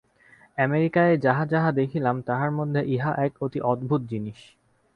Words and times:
আমেরিকায় 0.57 1.13
যাহা 1.17 1.43
যাহা 1.45 1.69
দেখিলাম, 1.71 2.15
তাহার 2.21 2.51
মধ্যে 2.51 2.81
ইহা 2.95 3.11
এক 3.25 3.33
অতি 3.41 3.59
অদ্ভুত 3.63 4.01
জিনিষ। 4.09 4.39